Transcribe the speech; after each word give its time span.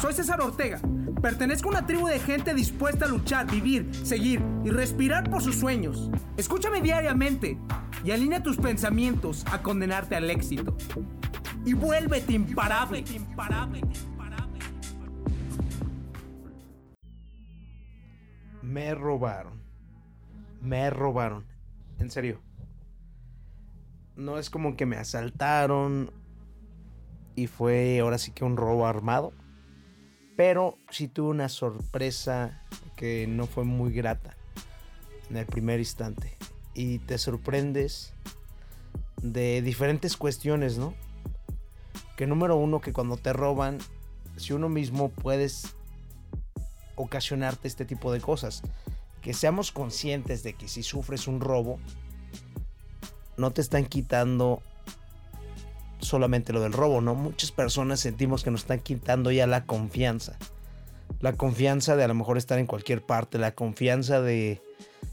Soy 0.00 0.12
César 0.12 0.40
Ortega. 0.42 0.78
Pertenezco 1.22 1.68
a 1.68 1.72
una 1.72 1.86
tribu 1.86 2.06
de 2.06 2.20
gente 2.20 2.52
dispuesta 2.54 3.06
a 3.06 3.08
luchar, 3.08 3.50
vivir, 3.50 3.94
seguir 3.94 4.42
y 4.62 4.68
respirar 4.68 5.30
por 5.30 5.42
sus 5.42 5.56
sueños. 5.56 6.10
Escúchame 6.36 6.82
diariamente 6.82 7.58
y 8.04 8.10
alinea 8.10 8.42
tus 8.42 8.58
pensamientos 8.58 9.44
a 9.50 9.62
condenarte 9.62 10.14
al 10.14 10.30
éxito. 10.30 10.76
Y 11.64 11.72
vuélvete 11.72 12.34
imparable. 12.34 13.04
Me 18.62 18.94
robaron. 18.94 19.62
Me 20.60 20.90
robaron. 20.90 21.46
En 21.98 22.10
serio. 22.10 22.42
No 24.14 24.38
es 24.38 24.50
como 24.50 24.76
que 24.76 24.84
me 24.84 24.96
asaltaron 24.96 26.10
y 27.34 27.46
fue 27.46 28.00
ahora 28.00 28.18
sí 28.18 28.32
que 28.32 28.44
un 28.44 28.58
robo 28.58 28.86
armado. 28.86 29.32
Pero 30.36 30.78
sí 30.90 31.08
tuve 31.08 31.30
una 31.30 31.48
sorpresa 31.48 32.62
que 32.94 33.26
no 33.26 33.46
fue 33.46 33.64
muy 33.64 33.92
grata 33.92 34.36
en 35.30 35.38
el 35.38 35.46
primer 35.46 35.80
instante. 35.80 36.36
Y 36.74 36.98
te 37.00 37.18
sorprendes 37.18 38.12
de 39.22 39.62
diferentes 39.62 40.16
cuestiones, 40.16 40.76
¿no? 40.76 40.94
Que 42.16 42.26
número 42.26 42.56
uno, 42.56 42.80
que 42.80 42.92
cuando 42.92 43.16
te 43.16 43.32
roban, 43.32 43.78
si 44.36 44.52
uno 44.52 44.68
mismo 44.68 45.10
puedes 45.10 45.74
ocasionarte 46.96 47.68
este 47.68 47.84
tipo 47.84 48.12
de 48.12 48.20
cosas. 48.20 48.62
Que 49.22 49.32
seamos 49.34 49.72
conscientes 49.72 50.42
de 50.42 50.52
que 50.52 50.68
si 50.68 50.82
sufres 50.82 51.26
un 51.26 51.40
robo, 51.40 51.78
no 53.36 53.50
te 53.50 53.60
están 53.60 53.86
quitando 53.86 54.62
solamente 56.06 56.52
lo 56.52 56.60
del 56.60 56.72
robo, 56.72 57.00
¿no? 57.00 57.14
Muchas 57.14 57.52
personas 57.52 58.00
sentimos 58.00 58.42
que 58.42 58.50
nos 58.50 58.62
están 58.62 58.80
quitando 58.80 59.30
ya 59.30 59.46
la 59.46 59.66
confianza. 59.66 60.38
La 61.20 61.34
confianza 61.34 61.96
de 61.96 62.04
a 62.04 62.08
lo 62.08 62.14
mejor 62.14 62.38
estar 62.38 62.58
en 62.58 62.66
cualquier 62.66 63.02
parte, 63.02 63.38
la 63.38 63.54
confianza 63.54 64.20
de 64.20 64.62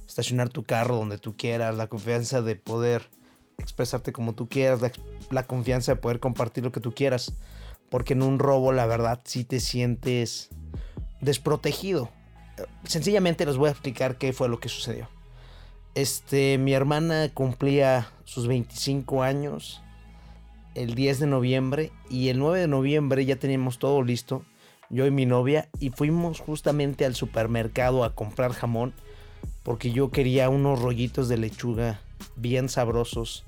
estacionar 0.08 0.50
tu 0.50 0.64
carro 0.64 0.96
donde 0.96 1.18
tú 1.18 1.36
quieras, 1.36 1.76
la 1.76 1.88
confianza 1.88 2.42
de 2.42 2.56
poder 2.56 3.10
expresarte 3.58 4.12
como 4.12 4.34
tú 4.34 4.48
quieras, 4.48 4.82
la, 5.30 5.44
confianza 5.44 5.94
de 5.94 6.02
poder 6.02 6.20
compartir 6.20 6.64
lo 6.64 6.72
que 6.72 6.80
tú 6.80 6.94
quieras. 6.94 7.34
Porque 7.90 8.14
en 8.14 8.24
un 8.24 8.40
robo, 8.40 8.72
la 8.74 8.86
verdad, 8.86 9.22
sí 9.24 9.44
te 9.44 9.60
sientes 9.60 10.50
desprotegido. 11.22 12.10
Sencillamente 12.84 13.46
les 13.46 13.58
voy 13.58 13.70
a 13.70 13.72
explicar 13.72 14.18
qué 14.18 14.34
fue 14.34 14.50
lo 14.50 14.60
que 14.60 14.70
sucedió. 14.70 15.08
Este, 15.96 16.58
mi 16.58 16.74
hermana 16.74 17.30
cumplía 17.34 18.12
sus 18.24 18.48
25 18.48 19.22
años 19.22 19.84
el 20.76 20.96
10 20.96 21.20
de 21.20 21.28
noviembre 21.28 21.92
y 22.10 22.30
el 22.30 22.40
9 22.40 22.62
de 22.62 22.68
noviembre 22.68 23.26
ya 23.26 23.36
teníamos 23.36 23.80
todo 23.80 24.02
listo, 24.04 24.44
yo 24.90 25.06
y 25.06 25.12
mi 25.12 25.26
novia, 25.26 25.70
y 25.80 25.90
fuimos 25.90 26.40
justamente 26.40 27.06
al 27.06 27.16
supermercado 27.16 28.04
a 28.04 28.16
comprar 28.16 28.54
jamón 28.54 28.94
porque 29.64 29.92
yo 29.92 30.12
quería 30.12 30.50
unos 30.50 30.82
rollitos 30.82 31.30
de 31.30 31.38
lechuga 31.38 32.02
bien 32.36 32.70
sabrosos 32.70 33.46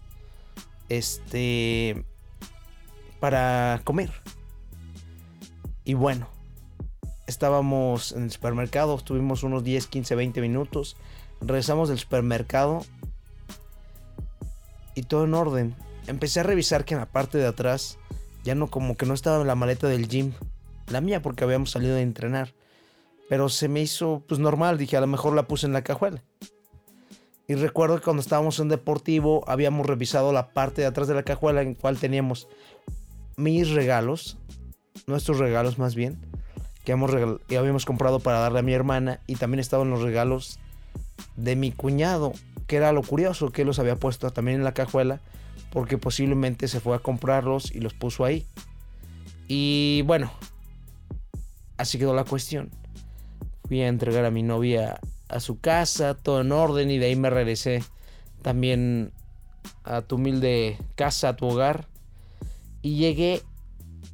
este 0.89 2.03
para 3.19 3.81
comer. 3.83 4.11
Y 5.83 5.93
bueno, 5.93 6.27
estábamos 7.27 8.11
en 8.13 8.23
el 8.23 8.31
supermercado, 8.31 8.95
estuvimos 8.95 9.43
unos 9.43 9.63
10, 9.63 9.87
15, 9.87 10.15
20 10.15 10.41
minutos, 10.41 10.95
regresamos 11.41 11.89
del 11.89 11.99
supermercado 11.99 12.83
y 14.95 15.03
todo 15.03 15.25
en 15.25 15.33
orden 15.33 15.75
empecé 16.07 16.39
a 16.39 16.43
revisar 16.43 16.85
que 16.85 16.93
en 16.93 16.99
la 16.99 17.05
parte 17.05 17.37
de 17.37 17.47
atrás 17.47 17.97
ya 18.43 18.55
no 18.55 18.67
como 18.67 18.95
que 18.95 19.05
no 19.05 19.13
estaba 19.13 19.43
la 19.43 19.55
maleta 19.55 19.87
del 19.87 20.07
gym. 20.07 20.33
La 20.87 21.01
mía 21.01 21.21
porque 21.21 21.43
habíamos 21.43 21.71
salido 21.71 21.95
a 21.95 22.01
entrenar. 22.01 22.53
Pero 23.27 23.49
se 23.49 23.67
me 23.67 23.81
hizo 23.81 24.23
pues 24.27 24.39
normal, 24.39 24.77
dije 24.77 24.97
a 24.97 25.01
lo 25.01 25.07
mejor 25.07 25.33
la 25.33 25.47
puse 25.47 25.65
en 25.65 25.73
la 25.73 25.83
cajuela. 25.83 26.23
Y 27.47 27.55
recuerdo 27.55 27.97
que 27.97 28.03
cuando 28.03 28.21
estábamos 28.21 28.59
en 28.59 28.69
deportivo 28.69 29.43
habíamos 29.47 29.85
revisado 29.85 30.31
la 30.31 30.49
parte 30.53 30.81
de 30.81 30.87
atrás 30.87 31.07
de 31.07 31.15
la 31.15 31.23
cajuela 31.23 31.61
en 31.61 31.75
cual 31.75 31.97
teníamos 31.97 32.47
mis 33.35 33.69
regalos, 33.69 34.37
nuestros 35.07 35.39
regalos 35.39 35.77
más 35.77 35.95
bien, 35.95 36.19
que 36.83 36.91
habíamos 36.93 37.85
comprado 37.85 38.19
para 38.19 38.39
darle 38.39 38.59
a 38.59 38.63
mi 38.63 38.73
hermana 38.73 39.19
y 39.27 39.35
también 39.35 39.59
estaban 39.59 39.89
los 39.89 40.01
regalos 40.01 40.59
de 41.35 41.55
mi 41.55 41.71
cuñado, 41.71 42.33
que 42.67 42.77
era 42.77 42.91
lo 42.91 43.01
curioso, 43.01 43.51
que 43.51 43.65
los 43.65 43.79
había 43.79 43.95
puesto 43.95 44.31
también 44.31 44.57
en 44.57 44.63
la 44.63 44.73
cajuela 44.73 45.21
porque 45.75 45.97
posiblemente 45.97 46.69
se 46.69 46.79
fue 46.79 46.95
a 46.95 46.99
comprarlos 46.99 47.75
y 47.75 47.81
los 47.81 47.93
puso 47.93 48.23
ahí. 48.23 48.45
Y 49.49 50.03
bueno, 50.05 50.31
así 51.75 51.99
quedó 51.99 52.15
la 52.15 52.23
cuestión. 52.23 52.71
Fui 53.67 53.81
a 53.81 53.89
entregar 53.89 54.23
a 54.23 54.31
mi 54.31 54.41
novia 54.41 55.01
a 55.27 55.41
su 55.41 55.59
casa, 55.59 56.13
todo 56.13 56.39
en 56.39 56.53
orden, 56.53 56.89
y 56.91 56.97
de 56.97 57.07
ahí 57.07 57.17
me 57.17 57.29
regresé 57.29 57.83
también 58.41 59.11
a 59.83 60.01
tu 60.01 60.15
humilde 60.15 60.77
casa, 60.95 61.27
a 61.27 61.35
tu 61.35 61.45
hogar. 61.47 61.89
Y 62.81 62.95
llegué 62.95 63.41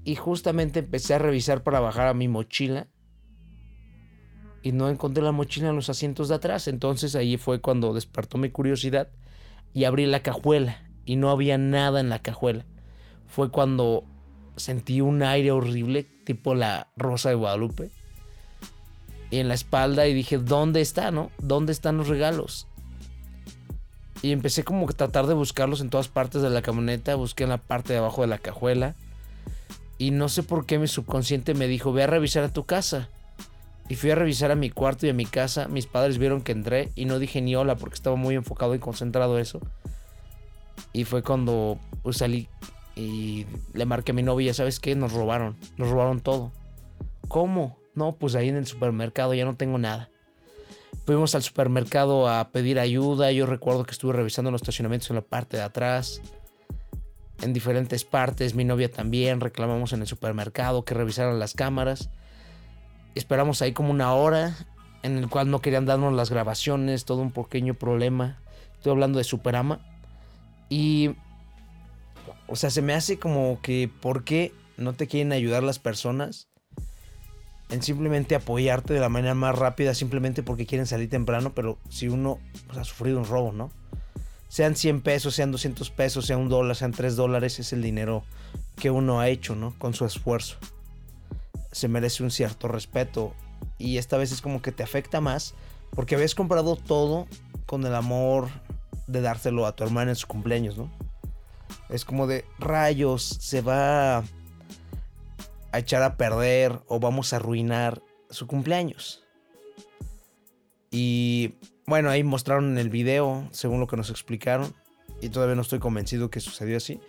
y 0.04 0.16
justamente 0.16 0.80
empecé 0.80 1.14
a 1.14 1.20
revisar 1.20 1.62
para 1.62 1.80
bajar 1.80 2.08
a 2.08 2.16
mi 2.16 2.28
mochila. 2.28 2.88
Y 4.64 4.72
no 4.72 4.90
encontré 4.90 5.22
la 5.22 5.32
mochila 5.32 5.70
en 5.70 5.76
los 5.76 5.92
asientos 5.92 6.28
de 6.28 6.34
atrás. 6.34 6.68
Entonces 6.68 7.14
ahí 7.14 7.38
fue 7.38 7.62
cuando 7.62 7.94
despertó 7.94 8.40
mi 8.40 8.50
curiosidad 8.50 9.10
y 9.76 9.84
abrí 9.84 10.08
la 10.08 10.24
cajuela 10.24 10.91
y 11.12 11.18
no 11.18 11.30
había 11.30 11.58
nada 11.58 12.00
en 12.00 12.08
la 12.08 12.20
cajuela. 12.20 12.64
Fue 13.28 13.52
cuando 13.52 14.06
sentí 14.56 15.02
un 15.02 15.24
aire 15.24 15.52
horrible, 15.52 16.04
tipo 16.04 16.56
la 16.56 16.88
rosa 16.96 17.28
de 17.28 17.36
Guadalupe, 17.36 17.92
y 19.30 19.40
en 19.40 19.50
la 19.50 19.54
espalda 19.54 20.08
y 20.08 20.14
dije, 20.14 20.38
¿dónde 20.38 20.80
está, 20.80 21.12
no? 21.12 21.30
¿Dónde 21.38 21.74
están 21.74 21.98
los 21.98 22.08
regalos? 22.08 22.66
Y 24.22 24.32
empecé 24.32 24.64
como 24.64 24.88
a 24.88 24.94
tratar 24.94 25.28
de 25.28 25.34
buscarlos 25.34 25.82
en 25.82 25.90
todas 25.90 26.08
partes 26.08 26.42
de 26.44 26.50
la 26.50 26.62
camioneta, 26.62 27.16
busqué 27.16 27.44
en 27.44 27.50
la 27.50 27.58
parte 27.58 27.92
de 27.92 28.00
abajo 28.00 28.22
de 28.22 28.28
la 28.28 28.38
cajuela. 28.38 28.96
Y 29.98 30.12
no 30.12 30.30
sé 30.30 30.44
por 30.44 30.66
qué 30.66 30.80
mi 30.80 30.88
subconsciente 30.88 31.56
me 31.56 31.68
dijo, 31.68 31.92
ve 31.92 32.04
a 32.04 32.08
revisar 32.08 32.46
a 32.46 32.54
tu 32.54 32.64
casa. 32.64 33.10
Y 33.90 33.96
fui 33.96 34.12
a 34.12 34.16
revisar 34.16 34.50
a 34.52 34.56
mi 34.56 34.70
cuarto 34.70 35.08
y 35.08 35.10
a 35.10 35.14
mi 35.14 35.26
casa. 35.26 35.68
Mis 35.68 35.88
padres 35.88 36.20
vieron 36.20 36.42
que 36.42 36.54
entré 36.54 36.90
y 36.96 37.04
no 37.04 37.20
dije 37.20 37.42
ni 37.42 37.54
hola 37.54 37.76
porque 37.76 37.96
estaba 37.96 38.16
muy 38.16 38.36
enfocado 38.36 38.74
y 38.76 38.80
concentrado 38.80 39.36
en 39.36 39.42
eso. 39.42 39.60
Y 40.94 41.06
fue 41.06 41.24
cuando 41.24 41.80
pues, 42.04 42.18
salí 42.18 42.50
y 42.96 43.46
le 43.74 43.86
marqué 43.86 44.12
a 44.12 44.16
mi 44.16 44.24
novia, 44.24 44.54
¿sabes 44.54 44.80
qué? 44.80 44.96
Nos 44.96 45.14
robaron, 45.14 45.58
nos 45.78 45.90
robaron 45.90 46.20
todo. 46.20 46.52
¿Cómo? 47.28 47.78
No, 47.96 48.16
pues 48.16 48.36
ahí 48.36 48.50
en 48.50 48.58
el 48.58 48.68
supermercado 48.68 49.34
ya 49.34 49.46
no 49.46 49.56
tengo 49.56 49.78
nada. 49.78 50.10
Fuimos 51.06 51.34
al 51.34 51.44
supermercado 51.44 52.30
a 52.30 52.50
pedir 52.52 52.80
ayuda. 52.80 53.32
Yo 53.32 53.46
recuerdo 53.46 53.84
que 53.84 53.92
estuve 53.92 54.14
revisando 54.14 54.52
los 54.52 54.62
estacionamientos 54.62 55.10
en 55.10 55.16
la 55.18 55.22
parte 55.22 55.58
de 55.58 55.64
atrás. 55.64 56.22
En 57.42 57.54
diferentes 57.54 58.06
partes. 58.06 58.54
Mi 58.54 58.64
novia 58.64 58.92
también. 58.92 59.42
Reclamamos 59.42 59.94
en 59.94 60.02
el 60.02 60.08
supermercado 60.08 60.86
que 60.86 60.94
revisaran 60.94 61.40
las 61.40 61.54
cámaras. 61.54 62.10
Esperamos 63.16 63.62
ahí 63.62 63.74
como 63.74 63.92
una 63.92 64.14
hora. 64.14 64.56
En 65.04 65.18
el 65.18 65.28
cual 65.28 65.50
no 65.50 65.60
querían 65.60 65.86
darnos 65.86 66.14
las 66.14 66.30
grabaciones. 66.30 67.06
Todo 67.06 67.22
un 67.22 67.32
pequeño 67.32 67.74
problema. 67.74 68.40
Estoy 68.74 68.92
hablando 68.92 69.18
de 69.18 69.24
Superama. 69.24 69.80
Y, 70.72 71.18
o 72.48 72.56
sea, 72.56 72.70
se 72.70 72.82
me 72.82 72.94
hace 72.94 73.20
como 73.20 73.60
que, 73.62 73.92
¿por 74.00 74.24
qué 74.24 74.54
no 74.78 74.94
te 74.94 75.06
quieren 75.06 75.34
ayudar 75.34 75.64
las 75.64 75.80
personas? 75.80 76.48
En 77.70 77.84
simplemente 77.84 78.36
apoyarte 78.36 78.94
de 78.94 79.02
la 79.02 79.10
manera 79.10 79.36
más 79.36 79.54
rápida, 79.60 79.94
simplemente 79.94 80.44
porque 80.44 80.66
quieren 80.66 80.88
salir 80.88 81.10
temprano, 81.10 81.54
pero 81.54 81.78
si 81.90 82.08
uno 82.08 82.40
pues, 82.68 82.78
ha 82.78 82.86
sufrido 82.86 83.20
un 83.20 83.26
robo, 83.26 83.52
¿no? 83.52 83.70
Sean 84.48 84.78
100 84.78 85.02
pesos, 85.02 85.36
sean 85.36 85.52
200 85.52 85.90
pesos, 85.90 86.26
sean 86.26 86.40
un 86.40 86.48
dólar, 86.48 86.78
sean 86.78 86.94
3 86.94 87.18
dólares, 87.18 87.60
es 87.60 87.74
el 87.74 87.82
dinero 87.82 88.24
que 88.78 88.92
uno 88.92 89.20
ha 89.20 89.28
hecho, 89.28 89.58
¿no? 89.58 89.78
Con 89.78 89.94
su 89.94 90.06
esfuerzo. 90.06 90.56
Se 91.74 91.90
merece 91.90 92.24
un 92.24 92.32
cierto 92.32 92.70
respeto. 92.70 93.34
Y 93.78 93.98
esta 93.98 94.16
vez 94.16 94.32
es 94.32 94.42
como 94.42 94.62
que 94.62 94.72
te 94.72 94.84
afecta 94.84 95.20
más 95.20 95.54
porque 95.90 96.16
habías 96.16 96.34
comprado 96.34 96.78
todo 96.78 97.28
con 97.66 97.86
el 97.86 97.94
amor, 97.94 98.48
de 99.12 99.22
dárselo 99.22 99.66
a 99.66 99.76
tu 99.76 99.84
hermana 99.84 100.12
en 100.12 100.16
su 100.16 100.28
cumpleaños, 100.28 100.78
¿no? 100.78 100.92
Es 101.90 102.06
como 102.06 102.28
de 102.28 102.46
rayos, 102.60 103.24
se 103.24 103.62
va 103.62 104.20
a 104.20 105.80
echar 105.80 106.04
a 106.04 106.18
perder 106.18 106.80
o 106.88 107.00
vamos 107.00 107.34
a 107.34 107.38
arruinar 107.38 108.02
su 108.30 108.48
cumpleaños. 108.48 109.24
Y 110.90 111.56
bueno, 111.86 112.10
ahí 112.10 112.24
mostraron 112.24 112.72
en 112.72 112.78
el 112.78 112.90
video, 112.90 113.48
según 113.52 113.80
lo 113.80 113.88
que 113.88 113.98
nos 113.98 114.10
explicaron, 114.10 114.74
y 115.22 115.30
todavía 115.30 115.56
no 115.56 115.62
estoy 115.62 115.80
convencido 115.80 116.30
que 116.30 116.40
sucedió 116.40 116.78
así, 116.78 117.00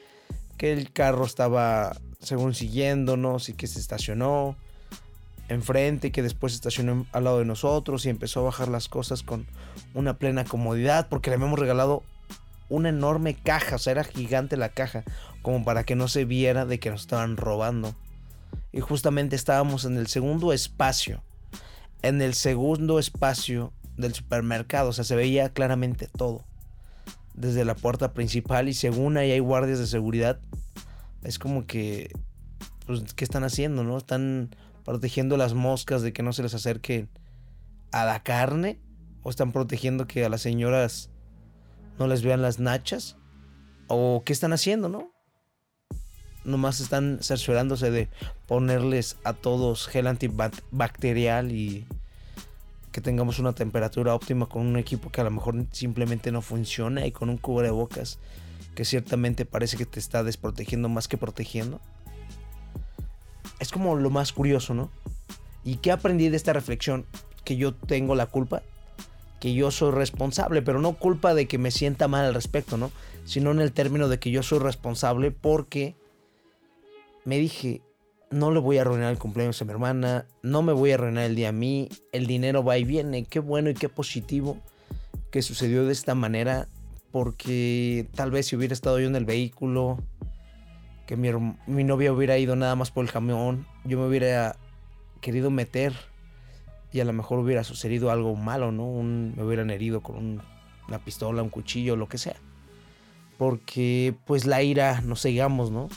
que 0.56 0.72
el 0.72 0.92
carro 0.92 1.24
estaba, 1.24 1.96
según 2.20 2.54
siguiéndonos 2.54 3.48
y 3.48 3.54
que 3.54 3.66
se 3.66 3.80
estacionó 3.80 4.56
enfrente, 5.48 6.12
que 6.12 6.22
después 6.22 6.54
estacionó 6.54 7.06
al 7.12 7.24
lado 7.24 7.38
de 7.38 7.44
nosotros 7.44 8.06
y 8.06 8.10
empezó 8.10 8.40
a 8.40 8.44
bajar 8.44 8.68
las 8.68 8.88
cosas 8.88 9.22
con 9.22 9.46
una 9.94 10.18
plena 10.18 10.44
comodidad 10.44 11.08
porque 11.08 11.30
le 11.30 11.36
habíamos 11.36 11.58
regalado 11.58 12.02
una 12.68 12.88
enorme 12.88 13.34
caja, 13.34 13.76
o 13.76 13.78
sea, 13.78 13.92
era 13.92 14.04
gigante 14.04 14.56
la 14.56 14.70
caja, 14.70 15.04
como 15.42 15.64
para 15.64 15.84
que 15.84 15.94
no 15.94 16.08
se 16.08 16.24
viera 16.24 16.64
de 16.64 16.80
que 16.80 16.90
nos 16.90 17.02
estaban 17.02 17.36
robando. 17.36 17.94
y 18.72 18.80
justamente 18.80 19.36
estábamos 19.36 19.84
en 19.84 19.96
el 19.98 20.06
segundo 20.06 20.52
espacio, 20.52 21.22
en 22.02 22.22
el 22.22 22.34
segundo 22.34 22.98
espacio 22.98 23.72
del 23.96 24.14
supermercado, 24.14 24.90
o 24.90 24.92
sea, 24.92 25.04
se 25.04 25.16
veía 25.16 25.50
claramente 25.50 26.08
todo, 26.08 26.44
desde 27.34 27.64
la 27.64 27.74
puerta 27.74 28.14
principal 28.14 28.68
y 28.68 28.74
según 28.74 29.16
ahí 29.16 29.30
hay 29.30 29.40
guardias 29.40 29.78
de 29.78 29.86
seguridad, 29.86 30.40
es 31.22 31.38
como 31.38 31.66
que, 31.66 32.10
pues, 32.86 33.12
¿qué 33.14 33.24
están 33.24 33.44
haciendo, 33.44 33.84
no? 33.84 33.98
Están 33.98 34.54
protegiendo 34.84 35.36
las 35.36 35.54
moscas 35.54 36.02
de 36.02 36.12
que 36.12 36.22
no 36.22 36.32
se 36.32 36.42
les 36.42 36.54
acerquen 36.54 37.08
a 37.92 38.04
la 38.04 38.22
carne 38.22 38.80
o 39.22 39.30
están 39.30 39.52
protegiendo 39.52 40.06
que 40.06 40.24
a 40.24 40.28
las 40.28 40.42
señoras 40.42 41.10
no 41.98 42.06
les 42.06 42.22
vean 42.22 42.42
las 42.42 42.58
nachas 42.58 43.16
o 43.86 44.22
qué 44.24 44.32
están 44.32 44.52
haciendo, 44.52 44.88
¿no? 44.88 45.12
Nomás 46.44 46.80
están 46.80 47.18
cerciorándose 47.22 47.90
de 47.90 48.08
ponerles 48.48 49.16
a 49.22 49.32
todos 49.32 49.86
gel 49.86 50.08
antibacterial 50.08 51.52
y 51.52 51.86
que 52.90 53.00
tengamos 53.00 53.38
una 53.38 53.52
temperatura 53.52 54.14
óptima 54.14 54.46
con 54.46 54.66
un 54.66 54.76
equipo 54.76 55.10
que 55.10 55.20
a 55.20 55.24
lo 55.24 55.30
mejor 55.30 55.66
simplemente 55.70 56.32
no 56.32 56.42
funciona 56.42 57.06
y 57.06 57.12
con 57.12 57.30
un 57.30 57.38
cubrebocas 57.38 58.18
que 58.74 58.84
ciertamente 58.84 59.44
parece 59.44 59.76
que 59.76 59.86
te 59.86 60.00
está 60.00 60.24
desprotegiendo 60.24 60.88
más 60.88 61.08
que 61.08 61.16
protegiendo. 61.16 61.80
Es 63.62 63.70
como 63.70 63.94
lo 63.94 64.10
más 64.10 64.32
curioso, 64.32 64.74
¿no? 64.74 64.90
¿Y 65.62 65.76
qué 65.76 65.92
aprendí 65.92 66.28
de 66.28 66.36
esta 66.36 66.52
reflexión? 66.52 67.06
Que 67.44 67.56
yo 67.56 67.72
tengo 67.72 68.16
la 68.16 68.26
culpa, 68.26 68.60
que 69.38 69.54
yo 69.54 69.70
soy 69.70 69.92
responsable, 69.92 70.62
pero 70.62 70.80
no 70.80 70.94
culpa 70.94 71.32
de 71.32 71.46
que 71.46 71.58
me 71.58 71.70
sienta 71.70 72.08
mal 72.08 72.24
al 72.24 72.34
respecto, 72.34 72.76
¿no? 72.76 72.90
Sino 73.24 73.52
en 73.52 73.60
el 73.60 73.70
término 73.70 74.08
de 74.08 74.18
que 74.18 74.32
yo 74.32 74.42
soy 74.42 74.58
responsable 74.58 75.30
porque 75.30 75.94
me 77.24 77.38
dije, 77.38 77.82
no 78.32 78.50
le 78.50 78.58
voy 78.58 78.78
a 78.78 78.80
arruinar 78.80 79.12
el 79.12 79.18
cumpleaños 79.20 79.62
a 79.62 79.64
mi 79.64 79.70
hermana, 79.70 80.26
no 80.42 80.62
me 80.62 80.72
voy 80.72 80.90
a 80.90 80.94
arruinar 80.94 81.26
el 81.26 81.36
día 81.36 81.50
a 81.50 81.52
mí, 81.52 81.88
el 82.10 82.26
dinero 82.26 82.64
va 82.64 82.78
y 82.78 82.84
viene, 82.84 83.26
qué 83.26 83.38
bueno 83.38 83.70
y 83.70 83.74
qué 83.74 83.88
positivo 83.88 84.58
que 85.30 85.40
sucedió 85.40 85.86
de 85.86 85.92
esta 85.92 86.16
manera, 86.16 86.66
porque 87.12 88.08
tal 88.16 88.32
vez 88.32 88.46
si 88.46 88.56
hubiera 88.56 88.74
estado 88.74 88.98
yo 88.98 89.06
en 89.06 89.14
el 89.14 89.24
vehículo, 89.24 90.00
que 91.06 91.16
mi, 91.16 91.30
mi 91.66 91.84
novia 91.84 92.12
hubiera 92.12 92.38
ido 92.38 92.56
nada 92.56 92.76
más 92.76 92.90
por 92.90 93.04
el 93.04 93.12
camión, 93.12 93.66
yo 93.84 93.98
me 93.98 94.06
hubiera 94.06 94.56
querido 95.20 95.50
meter 95.50 95.94
y 96.92 97.00
a 97.00 97.04
lo 97.04 97.12
mejor 97.12 97.38
hubiera 97.38 97.64
sucedido 97.64 98.10
algo 98.10 98.36
malo, 98.36 98.70
¿no? 98.70 99.02
me 99.02 99.42
hubieran 99.42 99.70
herido 99.70 100.02
con 100.02 100.42
una 100.88 100.98
pistola, 101.04 101.42
un 101.42 101.48
cuchillo, 101.48 101.96
lo 101.96 102.08
que 102.08 102.18
sea. 102.18 102.36
Porque 103.38 104.14
pues 104.26 104.44
la 104.44 104.62
ira, 104.62 105.00
no 105.00 105.16
sigamos, 105.16 105.70
¿no? 105.70 105.88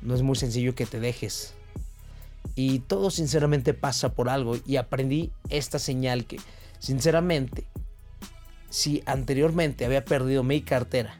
No 0.00 0.14
es 0.14 0.22
muy 0.22 0.36
sencillo 0.36 0.74
que 0.74 0.86
te 0.86 1.00
dejes. 1.00 1.54
Y 2.54 2.80
todo 2.80 3.10
sinceramente 3.10 3.74
pasa 3.74 4.14
por 4.14 4.30
algo 4.30 4.56
y 4.66 4.76
aprendí 4.76 5.30
esta 5.50 5.78
señal 5.78 6.24
que 6.24 6.38
sinceramente 6.78 7.66
si 8.70 9.02
anteriormente 9.04 9.84
había 9.84 10.04
perdido 10.04 10.42
mi 10.42 10.62
cartera, 10.62 11.18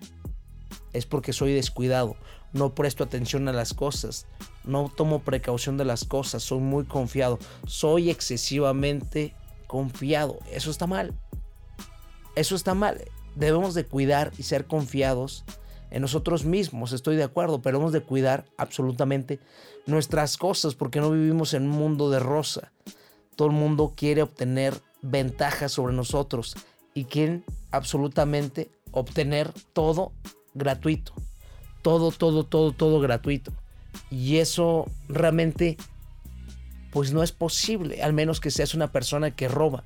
es 0.92 1.04
porque 1.04 1.32
soy 1.32 1.52
descuidado, 1.52 2.16
no 2.52 2.74
presto 2.74 3.04
atención 3.04 3.48
a 3.48 3.52
las 3.52 3.74
cosas, 3.74 4.26
no 4.64 4.90
tomo 4.94 5.20
precaución 5.20 5.76
de 5.76 5.84
las 5.84 6.04
cosas, 6.04 6.42
soy 6.42 6.60
muy 6.60 6.84
confiado, 6.84 7.38
soy 7.66 8.10
excesivamente 8.10 9.34
confiado. 9.66 10.38
Eso 10.50 10.70
está 10.70 10.86
mal. 10.86 11.14
Eso 12.34 12.54
está 12.54 12.74
mal. 12.74 13.04
Debemos 13.36 13.74
de 13.74 13.84
cuidar 13.84 14.32
y 14.38 14.42
ser 14.42 14.66
confiados 14.66 15.44
en 15.90 16.02
nosotros 16.02 16.44
mismos, 16.44 16.92
estoy 16.92 17.16
de 17.16 17.24
acuerdo, 17.24 17.62
pero 17.62 17.78
hemos 17.78 17.92
de 17.92 18.00
cuidar 18.00 18.44
absolutamente 18.56 19.40
nuestras 19.86 20.36
cosas 20.36 20.74
porque 20.74 21.00
no 21.00 21.10
vivimos 21.10 21.52
en 21.52 21.64
un 21.64 21.70
mundo 21.70 22.10
de 22.10 22.20
rosa. 22.20 22.72
Todo 23.34 23.48
el 23.48 23.54
mundo 23.54 23.94
quiere 23.96 24.22
obtener 24.22 24.80
ventajas 25.02 25.72
sobre 25.72 25.94
nosotros 25.94 26.56
y 26.94 27.04
quieren 27.04 27.44
absolutamente 27.72 28.70
obtener 28.92 29.52
todo 29.72 30.12
gratuito. 30.54 31.12
Todo, 31.82 32.10
todo, 32.10 32.44
todo, 32.44 32.72
todo 32.72 33.00
gratuito. 33.00 33.52
Y 34.10 34.36
eso 34.36 34.86
realmente 35.08 35.76
pues 36.90 37.12
no 37.12 37.22
es 37.22 37.32
posible, 37.32 38.02
al 38.02 38.12
menos 38.12 38.40
que 38.40 38.50
seas 38.50 38.74
una 38.74 38.90
persona 38.90 39.30
que 39.30 39.48
roba, 39.48 39.84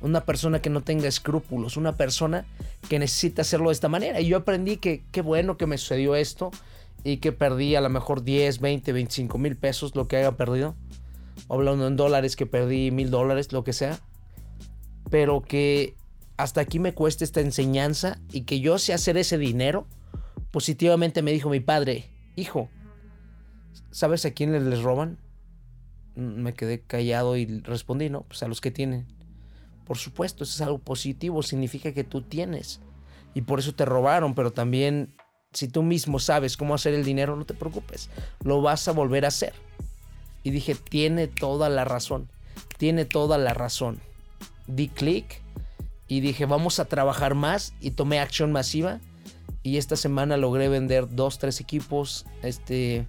una 0.00 0.24
persona 0.24 0.62
que 0.62 0.70
no 0.70 0.82
tenga 0.82 1.06
escrúpulos, 1.06 1.76
una 1.76 1.96
persona 1.96 2.46
que 2.88 2.98
necesita 2.98 3.42
hacerlo 3.42 3.68
de 3.68 3.74
esta 3.74 3.88
manera. 3.88 4.20
Y 4.20 4.28
yo 4.28 4.38
aprendí 4.38 4.78
que 4.78 5.02
qué 5.12 5.20
bueno 5.20 5.56
que 5.56 5.66
me 5.66 5.78
sucedió 5.78 6.16
esto 6.16 6.50
y 7.04 7.18
que 7.18 7.32
perdí 7.32 7.74
a 7.74 7.80
lo 7.80 7.90
mejor 7.90 8.24
10, 8.24 8.60
20, 8.60 8.92
25 8.92 9.38
mil 9.38 9.56
pesos, 9.56 9.94
lo 9.94 10.08
que 10.08 10.16
haya 10.16 10.32
perdido. 10.32 10.74
Hablando 11.48 11.86
en 11.86 11.96
dólares, 11.96 12.36
que 12.36 12.46
perdí 12.46 12.90
mil 12.90 13.10
dólares, 13.10 13.52
lo 13.52 13.62
que 13.62 13.72
sea. 13.72 14.00
Pero 15.10 15.42
que 15.42 15.94
hasta 16.36 16.62
aquí 16.62 16.78
me 16.78 16.94
cuesta 16.94 17.24
esta 17.24 17.40
enseñanza 17.40 18.18
y 18.32 18.42
que 18.42 18.60
yo 18.60 18.78
sé 18.78 18.92
hacer 18.92 19.16
ese 19.16 19.38
dinero, 19.38 19.86
positivamente 20.50 21.22
me 21.22 21.32
dijo 21.32 21.50
mi 21.50 21.60
padre, 21.60 22.10
hijo, 22.36 22.68
¿sabes 23.90 24.24
a 24.24 24.32
quién 24.32 24.52
les 24.70 24.82
roban? 24.82 25.18
Me 26.14 26.54
quedé 26.54 26.80
callado 26.80 27.36
y 27.36 27.60
respondí, 27.60 28.08
no, 28.08 28.22
pues 28.22 28.42
a 28.42 28.48
los 28.48 28.60
que 28.60 28.70
tienen. 28.70 29.06
Por 29.86 29.98
supuesto, 29.98 30.44
eso 30.44 30.54
es 30.54 30.60
algo 30.60 30.78
positivo, 30.78 31.42
significa 31.42 31.92
que 31.92 32.04
tú 32.04 32.22
tienes. 32.22 32.80
Y 33.34 33.42
por 33.42 33.58
eso 33.58 33.74
te 33.74 33.84
robaron, 33.84 34.34
pero 34.34 34.50
también 34.50 35.14
si 35.52 35.68
tú 35.68 35.82
mismo 35.82 36.18
sabes 36.18 36.56
cómo 36.56 36.74
hacer 36.74 36.94
el 36.94 37.04
dinero, 37.04 37.36
no 37.36 37.44
te 37.44 37.54
preocupes, 37.54 38.10
lo 38.42 38.60
vas 38.62 38.88
a 38.88 38.92
volver 38.92 39.24
a 39.24 39.28
hacer. 39.28 39.54
Y 40.42 40.50
dije, 40.50 40.74
tiene 40.74 41.28
toda 41.28 41.68
la 41.68 41.84
razón, 41.84 42.28
tiene 42.78 43.04
toda 43.04 43.38
la 43.38 43.54
razón. 43.54 44.00
Di 44.66 44.88
clic 44.88 45.42
y 46.08 46.20
dije, 46.20 46.46
vamos 46.46 46.78
a 46.78 46.84
trabajar 46.84 47.34
más 47.34 47.74
y 47.80 47.92
tomé 47.92 48.20
acción 48.20 48.52
masiva. 48.52 49.00
Y 49.66 49.78
esta 49.78 49.96
semana 49.96 50.36
logré 50.36 50.68
vender 50.68 51.08
dos, 51.10 51.40
tres 51.40 51.60
equipos. 51.60 52.24
Este. 52.40 53.08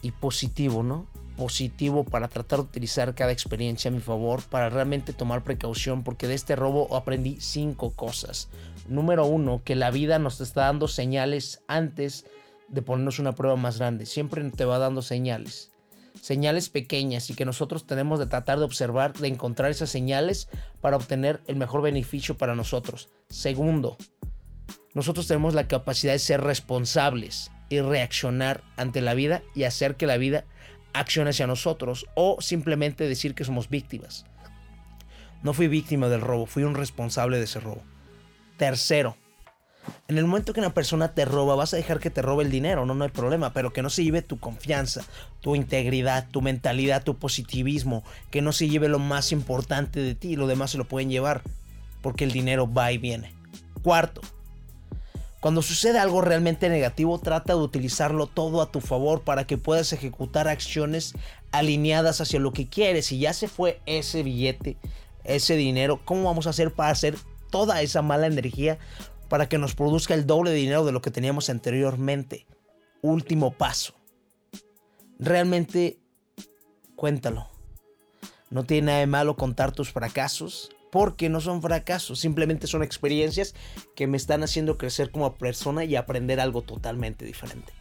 Y 0.00 0.12
positivo, 0.12 0.84
¿no? 0.84 1.08
Positivo 1.36 2.04
para 2.04 2.28
tratar 2.28 2.60
de 2.60 2.66
utilizar 2.66 3.16
cada 3.16 3.32
experiencia 3.32 3.90
a 3.90 3.92
mi 3.92 3.98
favor, 3.98 4.44
para 4.44 4.70
realmente 4.70 5.12
tomar 5.12 5.42
precaución, 5.42 6.04
porque 6.04 6.28
de 6.28 6.34
este 6.34 6.54
robo 6.54 6.94
aprendí 6.94 7.38
cinco 7.40 7.90
cosas. 7.96 8.48
Número 8.88 9.26
uno, 9.26 9.60
que 9.64 9.74
la 9.74 9.90
vida 9.90 10.20
nos 10.20 10.40
está 10.40 10.66
dando 10.66 10.86
señales 10.86 11.64
antes 11.66 12.24
de 12.68 12.80
ponernos 12.80 13.18
una 13.18 13.34
prueba 13.34 13.56
más 13.56 13.78
grande. 13.78 14.06
Siempre 14.06 14.48
te 14.52 14.64
va 14.64 14.78
dando 14.78 15.02
señales 15.02 15.72
señales 16.20 16.68
pequeñas 16.70 17.30
y 17.30 17.34
que 17.34 17.44
nosotros 17.44 17.86
tenemos 17.86 18.18
de 18.18 18.26
tratar 18.26 18.58
de 18.58 18.64
observar, 18.64 19.12
de 19.14 19.28
encontrar 19.28 19.70
esas 19.70 19.90
señales 19.90 20.48
para 20.80 20.96
obtener 20.96 21.40
el 21.46 21.56
mejor 21.56 21.82
beneficio 21.82 22.36
para 22.36 22.54
nosotros. 22.54 23.08
Segundo, 23.28 23.96
nosotros 24.96 25.26
tenemos 25.26 25.52
la 25.52 25.68
capacidad 25.68 26.14
de 26.14 26.18
ser 26.18 26.40
responsables 26.40 27.50
y 27.68 27.82
reaccionar 27.82 28.64
ante 28.78 29.02
la 29.02 29.12
vida 29.12 29.42
y 29.54 29.64
hacer 29.64 29.96
que 29.96 30.06
la 30.06 30.16
vida 30.16 30.46
accione 30.94 31.28
hacia 31.28 31.46
nosotros 31.46 32.06
o 32.14 32.38
simplemente 32.40 33.06
decir 33.06 33.34
que 33.34 33.44
somos 33.44 33.68
víctimas. 33.68 34.24
No 35.42 35.52
fui 35.52 35.68
víctima 35.68 36.08
del 36.08 36.22
robo, 36.22 36.46
fui 36.46 36.62
un 36.62 36.74
responsable 36.74 37.36
de 37.36 37.44
ese 37.44 37.60
robo. 37.60 37.82
Tercero, 38.56 39.18
en 40.08 40.16
el 40.16 40.24
momento 40.24 40.54
que 40.54 40.60
una 40.60 40.72
persona 40.72 41.12
te 41.12 41.26
roba, 41.26 41.56
vas 41.56 41.74
a 41.74 41.76
dejar 41.76 42.00
que 42.00 42.08
te 42.08 42.22
robe 42.22 42.44
el 42.44 42.50
dinero, 42.50 42.86
no, 42.86 42.94
no 42.94 43.04
hay 43.04 43.10
problema, 43.10 43.52
pero 43.52 43.74
que 43.74 43.82
no 43.82 43.90
se 43.90 44.02
lleve 44.02 44.22
tu 44.22 44.38
confianza, 44.38 45.04
tu 45.42 45.56
integridad, 45.56 46.26
tu 46.30 46.40
mentalidad, 46.40 47.04
tu 47.04 47.18
positivismo, 47.18 48.02
que 48.30 48.40
no 48.40 48.50
se 48.50 48.70
lleve 48.70 48.88
lo 48.88 48.98
más 48.98 49.30
importante 49.30 50.00
de 50.00 50.14
ti, 50.14 50.36
lo 50.36 50.46
demás 50.46 50.70
se 50.70 50.78
lo 50.78 50.88
pueden 50.88 51.10
llevar, 51.10 51.42
porque 52.00 52.24
el 52.24 52.32
dinero 52.32 52.72
va 52.72 52.92
y 52.92 52.96
viene. 52.96 53.34
Cuarto, 53.82 54.22
cuando 55.40 55.62
sucede 55.62 55.98
algo 55.98 56.22
realmente 56.22 56.68
negativo, 56.68 57.18
trata 57.18 57.54
de 57.54 57.60
utilizarlo 57.60 58.26
todo 58.26 58.62
a 58.62 58.70
tu 58.70 58.80
favor 58.80 59.22
para 59.22 59.46
que 59.46 59.58
puedas 59.58 59.92
ejecutar 59.92 60.48
acciones 60.48 61.14
alineadas 61.52 62.20
hacia 62.20 62.40
lo 62.40 62.52
que 62.52 62.68
quieres. 62.68 63.06
Si 63.06 63.18
ya 63.18 63.32
se 63.32 63.48
fue 63.48 63.80
ese 63.86 64.22
billete, 64.22 64.76
ese 65.24 65.56
dinero, 65.56 66.00
¿cómo 66.04 66.24
vamos 66.24 66.46
a 66.46 66.50
hacer 66.50 66.72
para 66.72 66.90
hacer 66.90 67.16
toda 67.50 67.80
esa 67.82 68.02
mala 68.02 68.26
energía 68.26 68.78
para 69.28 69.48
que 69.48 69.58
nos 69.58 69.74
produzca 69.74 70.14
el 70.14 70.26
doble 70.26 70.50
de 70.50 70.56
dinero 70.56 70.84
de 70.84 70.92
lo 70.92 71.02
que 71.02 71.10
teníamos 71.10 71.50
anteriormente. 71.50 72.46
Último 73.02 73.52
paso. 73.52 73.94
Realmente, 75.18 75.98
cuéntalo. 76.94 77.48
No 78.50 78.64
tiene 78.64 78.86
nada 78.86 78.98
de 79.00 79.06
malo 79.06 79.36
contar 79.36 79.72
tus 79.72 79.92
fracasos, 79.92 80.70
porque 80.90 81.28
no 81.28 81.40
son 81.40 81.62
fracasos, 81.62 82.20
simplemente 82.20 82.66
son 82.66 82.82
experiencias 82.82 83.54
que 83.94 84.06
me 84.06 84.16
están 84.16 84.42
haciendo 84.42 84.78
crecer 84.78 85.10
como 85.10 85.34
persona 85.34 85.84
y 85.84 85.96
aprender 85.96 86.40
algo 86.40 86.62
totalmente 86.62 87.24
diferente. 87.24 87.72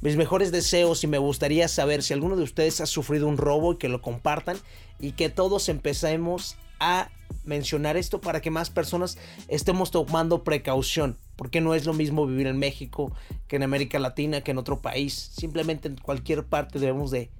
Mis 0.00 0.16
mejores 0.16 0.50
deseos 0.50 1.04
y 1.04 1.06
me 1.06 1.18
gustaría 1.18 1.68
saber 1.68 2.02
si 2.02 2.14
alguno 2.14 2.36
de 2.36 2.42
ustedes 2.42 2.80
ha 2.80 2.86
sufrido 2.86 3.28
un 3.28 3.36
robo 3.36 3.74
y 3.74 3.76
que 3.76 3.88
lo 3.88 4.00
compartan 4.00 4.56
y 4.98 5.12
que 5.12 5.28
todos 5.28 5.68
empecemos 5.68 6.56
a 6.78 7.10
mencionar 7.44 7.96
esto 7.96 8.20
para 8.20 8.40
que 8.40 8.50
más 8.50 8.70
personas 8.70 9.18
estemos 9.48 9.90
tomando 9.90 10.42
precaución. 10.42 11.18
Porque 11.36 11.60
no 11.60 11.74
es 11.74 11.84
lo 11.84 11.92
mismo 11.92 12.26
vivir 12.26 12.46
en 12.46 12.58
México 12.58 13.12
que 13.46 13.56
en 13.56 13.62
América 13.62 13.98
Latina, 13.98 14.40
que 14.40 14.52
en 14.52 14.58
otro 14.58 14.80
país. 14.80 15.14
Simplemente 15.14 15.88
en 15.88 15.96
cualquier 15.96 16.44
parte 16.44 16.78
debemos 16.78 17.10
de 17.10 17.30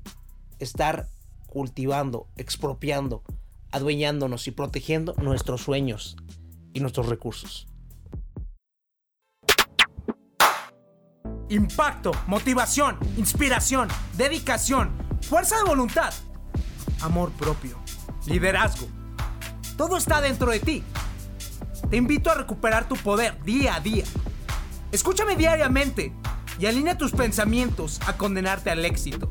estar 0.59 1.09
cultivando, 1.47 2.26
expropiando, 2.37 3.23
adueñándonos 3.72 4.46
y 4.48 4.50
protegiendo 4.50 5.14
nuestros 5.18 5.62
sueños 5.62 6.16
y 6.72 6.80
nuestros 6.80 7.08
recursos. 7.08 7.66
Impacto, 11.48 12.12
motivación, 12.26 12.96
inspiración, 13.16 13.88
dedicación, 14.16 14.92
fuerza 15.20 15.56
de 15.56 15.64
voluntad, 15.64 16.14
amor 17.00 17.32
propio, 17.32 17.78
liderazgo. 18.26 18.86
Todo 19.76 19.96
está 19.96 20.20
dentro 20.20 20.50
de 20.50 20.60
ti. 20.60 20.84
Te 21.88 21.96
invito 21.96 22.30
a 22.30 22.34
recuperar 22.34 22.86
tu 22.86 22.94
poder 22.96 23.42
día 23.42 23.74
a 23.74 23.80
día. 23.80 24.04
Escúchame 24.92 25.34
diariamente 25.34 26.12
y 26.58 26.66
alinea 26.66 26.96
tus 26.96 27.12
pensamientos 27.12 28.00
a 28.06 28.16
condenarte 28.16 28.70
al 28.70 28.84
éxito. 28.84 29.30